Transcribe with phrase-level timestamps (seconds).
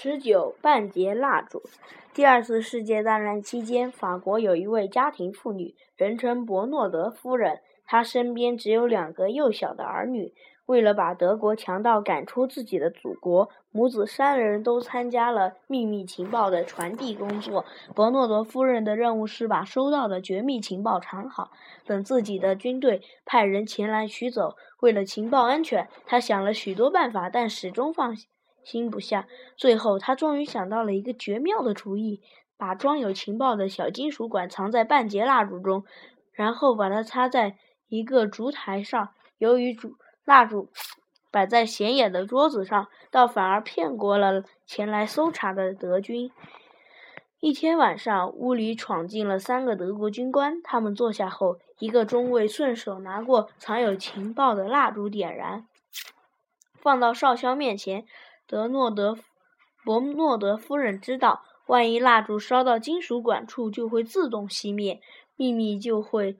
[0.00, 1.60] 十九半截蜡烛。
[2.14, 7.58] 第二次世界大战期间，法国有一位家庭妇女，人称伯诺德夫人。
[7.84, 10.32] 她身边只有两个幼小的儿女。
[10.66, 17.64] 为了把德国强盗赶出自己的祖国，母子三人都参加了秘密情报的传递工作。
[17.96, 21.50] 伯诺德夫人的任务是把收到的绝密情报藏好，
[21.84, 24.54] 等自己的军队派人前来取走。
[24.78, 28.14] 为了情报安全，她想了许多办法，但始终放
[28.64, 29.26] 心不下。
[29.56, 32.20] 最后，他终于想到了一个绝妙的主意：
[32.56, 35.84] 把装有情报的小金属管藏在半截蜡烛中，
[36.32, 37.56] 然后把它插在
[37.88, 39.10] 一个烛台上。
[39.38, 40.68] 由于烛蜡烛
[41.30, 46.30] 摆在显眼的桌子上，倒反而骗过了前来搜查的德军。
[47.40, 50.60] 一天晚上，屋里闯进了三个德国军官。
[50.60, 55.64] 他们坐下后，一个中尉顺手拿过藏有情报的蜡烛，点燃，
[56.80, 58.04] 放到少校面前。
[58.48, 59.18] 德诺德
[59.84, 65.02] 伯诺德夫人知道，万一蜡烛烧到金属管处，就会自动熄灭，
[65.36, 66.38] 秘密就会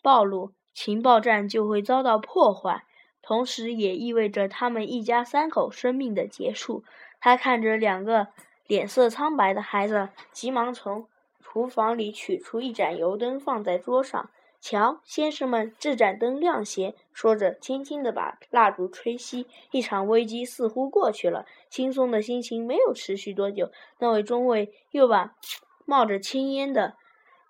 [0.00, 2.84] 暴露，情报站就会遭到破坏。
[3.20, 6.84] 同时也意味着他们一家三口生命的结束。
[7.20, 8.28] 他看着两个
[8.68, 11.08] 脸色苍白的孩子，急忙从
[11.40, 14.30] 厨房里取出一盏油灯，放在桌上。
[14.60, 16.94] 瞧，先生们，这盏灯亮些。
[17.12, 19.46] 说着，轻轻地把蜡烛吹熄。
[19.70, 21.46] 一场危机似乎过去了。
[21.70, 25.36] 轻松的心情没有持续多久，那位中尉又把
[25.86, 26.96] 冒着青烟的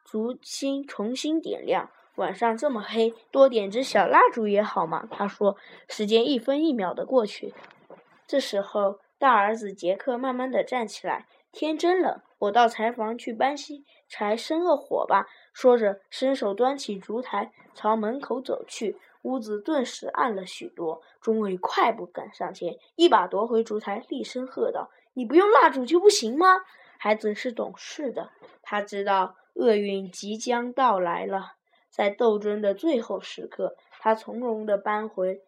[0.05, 1.91] 烛芯重新点亮。
[2.17, 5.07] 晚上这么黑，多点支小蜡烛也好嘛。
[5.11, 5.57] 他说
[5.89, 7.55] ：“时间一分一秒的过去。”
[8.27, 15.27] 这时候，大儿子杰克慢慢的站起来：“天真冷，我到柴房去搬些柴生个火吧。”
[15.59, 18.97] 说着，伸手端起烛台，朝门口走去。
[19.23, 21.03] 屋子顿时暗了许多。
[21.21, 26.47] 中尉快步赶上前，一把夺回烛台，厉声喝道：“你不用蜡烛就不行吗？”
[26.97, 28.31] 孩子是懂事的，
[28.63, 31.55] 他知道厄运即将到来了。
[31.91, 35.43] 在斗争的最后时刻，他从容地搬回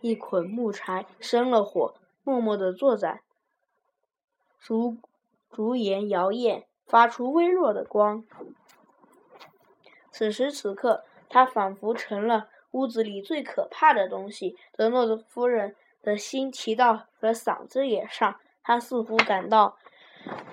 [0.00, 1.94] 一捆木柴，生了火，
[2.24, 3.20] 默默地坐在
[4.58, 4.96] 烛
[5.52, 8.24] 烛沿摇曳，发出微弱的光。
[10.12, 14.56] 此时此刻，他仿佛成了屋子里最可怕的东西。
[14.76, 19.76] 德诺的夫人的心提到了嗓子眼上，她似乎感到。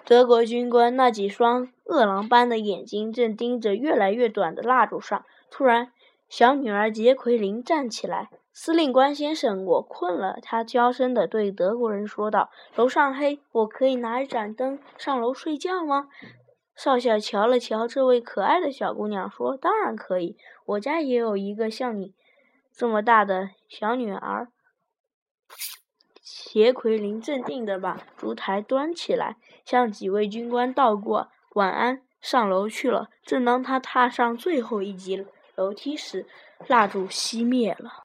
[0.04, 5.24] 德国军官那几双饿狼般的眼睛正盯着越来越短的蜡烛上。
[5.52, 5.92] 突然，
[6.28, 16.08] 小女儿杰奎琳站起来：“司令官先生，我困了。”她娇声地对德国人说道：“楼上黑，我可以拿一盏灯上楼睡觉吗？”
[16.82, 22.14] 少校瞧了瞧这位可爱的小姑娘，说：“当然可以，我家也有一个像你
[22.72, 24.48] 这么大的小女儿。”
[26.24, 29.36] 杰奎林镇定地把烛台端起来，
[29.66, 33.10] 向几位军官道过晚安，上楼去了。
[33.24, 36.26] 正当他踏上最后一级楼梯时，
[36.68, 37.92] 蜡烛熄灭了。